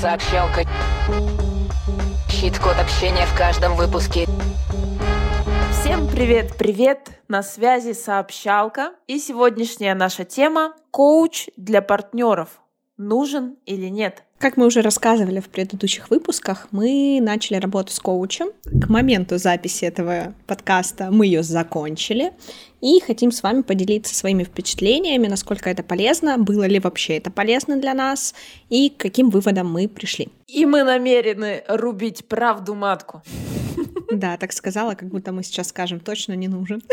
[0.00, 0.60] Сообщалка.
[2.30, 4.26] Щит-код общения в каждом выпуске.
[5.72, 7.10] Всем привет-привет!
[7.26, 8.92] На связи сообщалка.
[9.08, 12.60] И сегодняшняя наша тема– коуч для партнеров.
[12.96, 14.22] Нужен или нет?
[14.38, 18.50] Как мы уже рассказывали в предыдущих выпусках, мы начали работу с коучем.
[18.64, 22.30] К моменту записи этого подкаста мы ее закончили
[22.80, 27.78] и хотим с вами поделиться своими впечатлениями, насколько это полезно, было ли вообще это полезно
[27.78, 28.32] для нас
[28.68, 30.28] и к каким выводам мы пришли.
[30.46, 33.22] И мы намерены рубить правду матку.
[34.12, 36.80] Да, так сказала, как будто мы сейчас скажем, точно не нужен.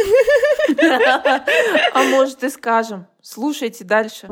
[1.93, 3.05] А может и скажем.
[3.21, 4.27] Слушайте дальше.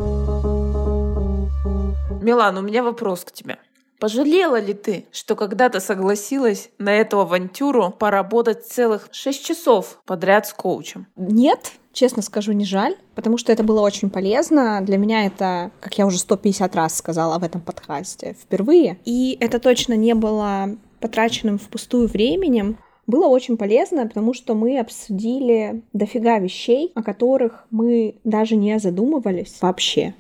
[2.24, 3.58] Милан, у меня вопрос к тебе.
[4.00, 10.54] Пожалела ли ты, что когда-то согласилась на эту авантюру поработать целых шесть часов подряд с
[10.54, 11.08] коучем?
[11.18, 14.80] Нет, честно скажу, не жаль, потому что это было очень полезно.
[14.82, 19.00] Для меня это, как я уже 150 раз сказала в этом подкасте, впервые.
[19.04, 22.78] И это точно не было потраченным впустую временем.
[23.06, 29.58] Было очень полезно, потому что мы обсудили дофига вещей, о которых мы даже не задумывались
[29.62, 30.14] вообще.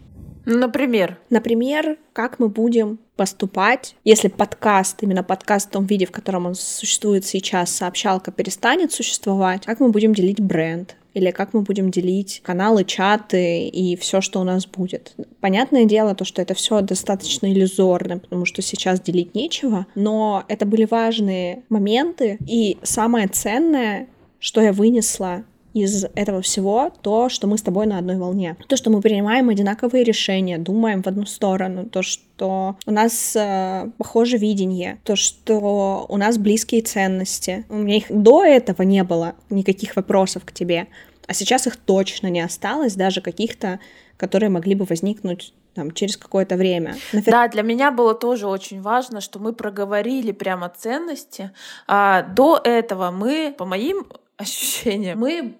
[0.45, 1.17] Например?
[1.29, 6.55] Например, как мы будем поступать, если подкаст, именно подкаст в том виде, в котором он
[6.55, 12.41] существует сейчас, сообщалка перестанет существовать, как мы будем делить бренд, или как мы будем делить
[12.43, 15.15] каналы, чаты и все, что у нас будет.
[15.39, 20.65] Понятное дело, то, что это все достаточно иллюзорно, потому что сейчас делить нечего, но это
[20.65, 24.07] были важные моменты, и самое ценное,
[24.39, 28.55] что я вынесла из этого всего то, что мы с тобой на одной волне.
[28.67, 33.89] То, что мы принимаем одинаковые решения, думаем в одну сторону, то, что у нас э,
[33.97, 37.65] похоже видение, то, что у нас близкие ценности.
[37.69, 40.87] У меня их до этого не было никаких вопросов к тебе,
[41.27, 43.79] а сейчас их точно не осталось, даже каких-то,
[44.17, 46.95] которые могли бы возникнуть там, через какое-то время.
[47.11, 47.31] Навер...
[47.31, 51.51] Да, для меня было тоже очень важно, что мы проговорили прямо ценности.
[51.87, 54.05] А до этого мы, по моим
[54.37, 55.55] ощущениям, мы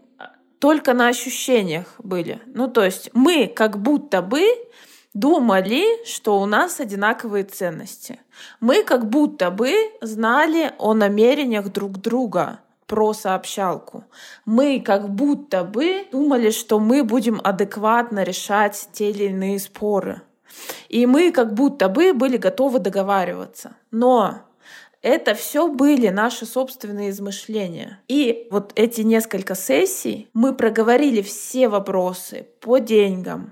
[0.64, 2.40] только на ощущениях были.
[2.46, 4.44] Ну, то есть мы как будто бы
[5.14, 8.22] думали, что у нас одинаковые ценности.
[8.62, 14.06] Мы как будто бы знали о намерениях друг друга про сообщалку.
[14.46, 20.22] Мы как будто бы думали, что мы будем адекватно решать те или иные споры.
[20.88, 23.76] И мы как будто бы были готовы договариваться.
[23.92, 24.44] Но
[25.04, 28.00] это все были наши собственные измышления.
[28.08, 33.52] И вот эти несколько сессий мы проговорили все вопросы по деньгам,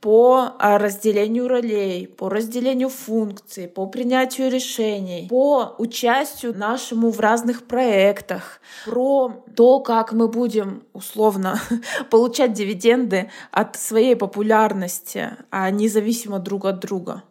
[0.00, 7.64] по а, разделению ролей, по разделению функций, по принятию решений, по участию нашему в разных
[7.64, 11.60] проектах, про то, как мы будем условно
[12.10, 17.22] получать дивиденды от своей популярности, а независимо друг от друга.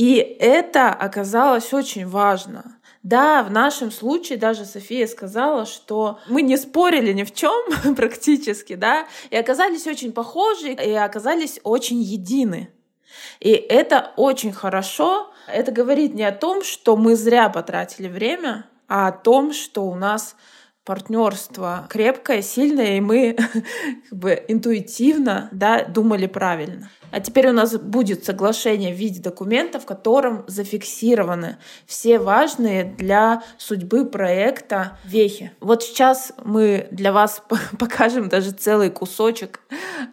[0.00, 2.78] И это оказалось очень важно.
[3.02, 7.52] Да, в нашем случае даже София сказала, что мы не спорили ни в чем
[7.96, 12.70] практически, да, и оказались очень похожи, и оказались очень едины.
[13.40, 15.30] И это очень хорошо.
[15.46, 19.96] Это говорит не о том, что мы зря потратили время, а о том, что у
[19.96, 20.34] нас
[20.90, 23.36] партнерство крепкое, сильное, и мы
[24.10, 26.90] как бы интуитивно да, думали правильно.
[27.12, 33.44] А теперь у нас будет соглашение в виде документа, в котором зафиксированы все важные для
[33.56, 35.52] судьбы проекта вехи.
[35.60, 37.40] Вот сейчас мы для вас
[37.78, 39.60] покажем даже целый кусочек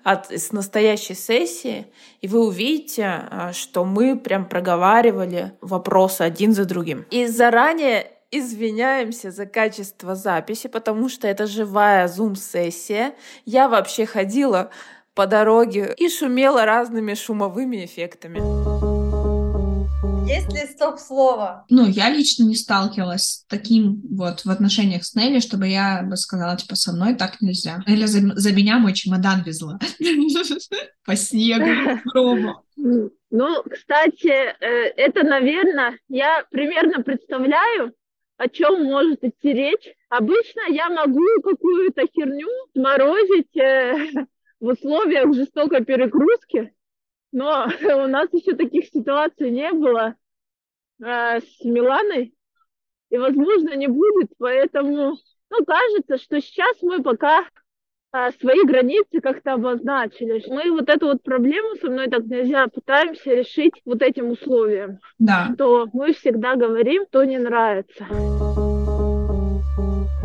[0.03, 1.87] от, с настоящей сессии,
[2.21, 7.07] и вы увидите, а, что мы прям проговаривали вопросы один за другим.
[7.09, 13.15] И заранее извиняемся за качество записи, потому что это живая зум-сессия.
[13.45, 14.69] Я вообще ходила
[15.13, 18.39] по дороге и шумела разными шумовыми эффектами.
[20.27, 21.65] Есть ли стоп-слово?
[21.69, 26.17] Ну, я лично не сталкивалась с таким вот в отношениях с Нелли, чтобы я бы
[26.17, 27.81] сказала, типа, со мной так нельзя.
[27.87, 29.79] Или за, за меня мой чемодан везла.
[31.05, 32.61] По снегу, пробу.
[32.75, 37.93] Ну, кстати, э, это, наверное, я примерно представляю,
[38.37, 39.93] о чем может идти речь.
[40.09, 44.25] Обычно я могу какую-то херню сморозить э,
[44.59, 46.73] в условиях жестокой перегрузки,
[47.31, 50.15] но у нас еще таких ситуаций не было
[51.03, 52.33] э, с Миланой,
[53.09, 55.17] и, возможно, не будет, поэтому,
[55.49, 57.45] ну, кажется, что сейчас мы пока
[58.39, 60.43] свои границы как-то обозначили.
[60.47, 64.99] Мы вот эту вот проблему со мной так нельзя пытаемся решить вот этим условием.
[65.19, 65.53] Да.
[65.57, 68.07] То мы всегда говорим, то не нравится.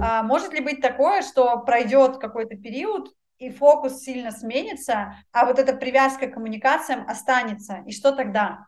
[0.04, 5.58] А может ли быть такое, что пройдет какой-то период, и фокус сильно сменится, а вот
[5.58, 7.82] эта привязка к коммуникациям останется.
[7.86, 8.66] И что тогда?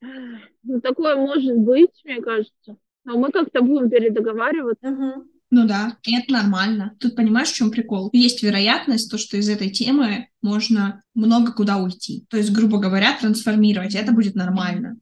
[0.00, 2.76] Ну, такое может быть, мне кажется.
[3.04, 4.86] Но мы как-то будем передоговариваться.
[4.86, 5.30] Мгм.
[5.50, 6.94] Ну да, и это нормально.
[7.00, 8.08] Тут понимаешь, в чем прикол?
[8.12, 12.24] Есть вероятность, то, что из этой темы можно много куда уйти.
[12.30, 13.96] То есть, грубо говоря, трансформировать.
[13.96, 14.96] Это будет нормально.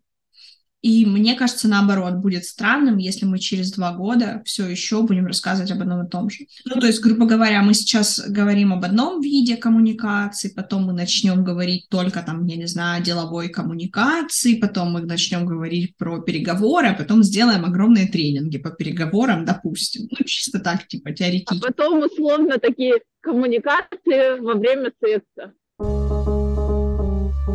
[0.81, 5.73] И мне кажется, наоборот, будет странным, если мы через два года все еще будем рассказывать
[5.73, 6.47] об одном и том же.
[6.65, 11.43] Ну, то есть, грубо говоря, мы сейчас говорим об одном виде коммуникации, потом мы начнем
[11.43, 16.89] говорить только там, я не знаю, о деловой коммуникации, потом мы начнем говорить про переговоры,
[16.89, 20.09] а потом сделаем огромные тренинги по переговорам, допустим.
[20.11, 21.61] Ну, чисто так, типа, А теоретически.
[21.61, 25.53] потом условно такие коммуникации во время секса.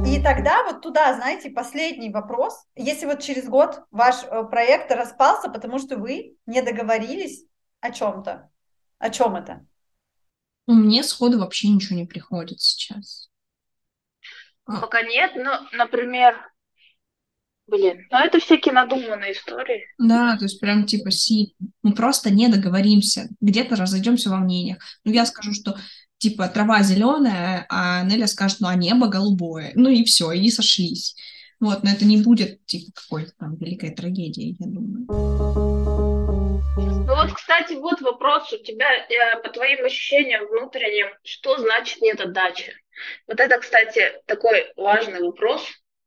[0.06, 2.66] И тогда вот туда, знаете, последний вопрос.
[2.76, 7.46] Если вот через год ваш э, проект распался, потому что вы не договорились
[7.80, 8.50] о чем-то,
[9.00, 9.66] о чем это?
[10.68, 13.30] Ну, мне сходу вообще ничего не приходит сейчас.
[14.66, 16.36] Пока нет, но, например,
[17.68, 19.86] блин, ну это всякие надуманные истории.
[19.98, 24.80] Да, то есть прям типа си, мы просто не договоримся, где-то разойдемся во мнениях.
[25.04, 25.78] Ну, я скажу, что
[26.24, 29.74] типа трава зеленая, а Неля скажет, ну, а небо голубое.
[29.76, 31.16] Ну и все, и сошлись.
[31.60, 35.06] Вот, но это не будет типа какой-то там великой трагедии, я думаю.
[37.06, 42.22] Ну вот, кстати, вот вопрос у тебя, э, по твоим ощущениям внутренним, что значит нет
[42.22, 42.72] отдачи?
[43.28, 45.62] Вот это, кстати, такой важный вопрос,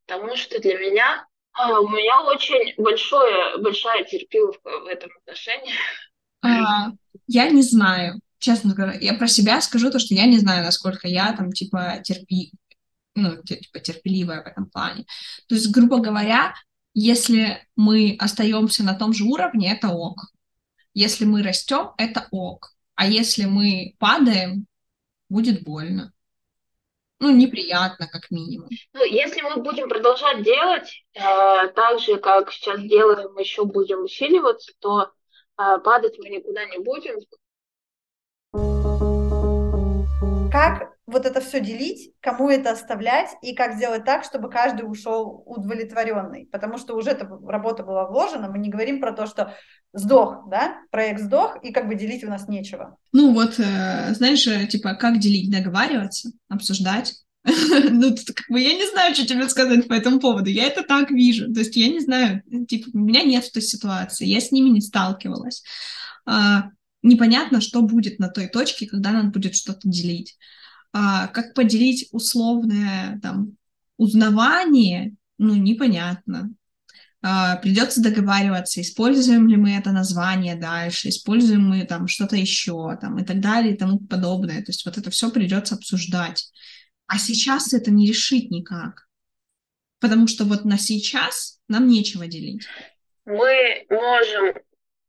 [0.06, 5.74] потому что для меня, а, у меня очень большое, большая терпиловка в этом отношении.
[6.42, 6.92] А,
[7.26, 11.08] я не знаю, честно говоря, я про себя скажу то, что я не знаю, насколько
[11.08, 12.52] я там типа терпи,
[13.16, 15.04] ну, типа терпеливая в этом плане.
[15.48, 16.54] То есть, грубо говоря,
[16.94, 20.30] если мы остаемся на том же уровне, это ок.
[20.94, 22.72] Если мы растем, это ок.
[22.94, 24.66] А если мы падаем,
[25.28, 26.12] будет больно.
[27.18, 28.68] Ну, неприятно, как минимум.
[28.92, 31.20] Ну, если мы будем продолжать делать э,
[31.74, 35.10] так же, как сейчас делаем, еще будем усиливаться, то
[35.58, 37.16] э, падать мы никуда не будем.
[41.16, 46.46] Вот это все делить, кому это оставлять и как сделать так, чтобы каждый ушел удовлетворенный?
[46.52, 49.54] Потому что уже эта работа была вложена, мы не говорим про то, что
[49.94, 52.98] сдох, да, проект сдох, и как бы делить у нас нечего.
[53.12, 57.14] Ну, вот, э, знаешь, э, типа, как делить, договариваться, обсуждать.
[57.90, 60.50] Ну, тут как бы я не знаю, что тебе сказать по этому поводу.
[60.50, 61.52] Я это так вижу.
[61.52, 64.80] То есть я не знаю, типа, у меня нет той ситуации, я с ними не
[64.80, 65.62] сталкивалась.
[66.26, 66.70] А,
[67.02, 70.36] непонятно, что будет на той точке, когда надо будет что-то делить.
[70.92, 73.56] А, как поделить условное там
[73.96, 76.50] узнавание, ну, непонятно.
[77.22, 83.18] А, придется договариваться, используем ли мы это название дальше, используем мы там что-то еще, там,
[83.18, 84.58] и так далее, и тому подобное.
[84.62, 86.50] То есть вот это все придется обсуждать.
[87.06, 89.06] А сейчас это не решить никак.
[89.98, 92.66] Потому что вот на сейчас нам нечего делить.
[93.24, 94.54] Мы можем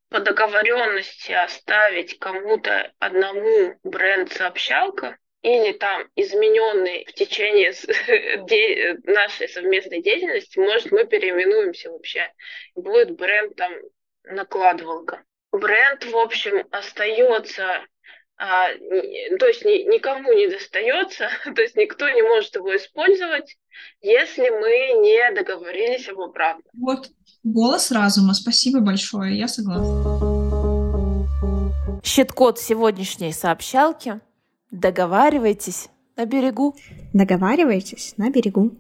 [0.09, 7.73] по договоренности оставить кому-то одному бренд-сообщалка или там измененный в течение
[9.03, 12.31] нашей совместной деятельности, может, мы переименуемся вообще.
[12.75, 13.71] Будет бренд там
[14.23, 15.23] накладывалка.
[15.51, 17.63] Бренд, в общем, остается,
[18.35, 18.67] а,
[19.39, 23.57] то есть ни- никому не достается, то есть никто не может его использовать,
[24.01, 26.65] если мы не договорились об обратном.
[26.73, 27.09] Вот
[27.43, 28.33] голос разума.
[28.33, 30.27] Спасибо большое, я согласна.
[32.03, 34.19] Щит-код сегодняшней сообщалки.
[34.71, 36.75] Договаривайтесь на берегу.
[37.13, 38.71] Договаривайтесь на берегу.